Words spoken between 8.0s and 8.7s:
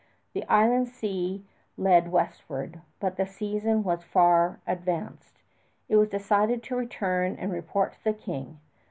the King.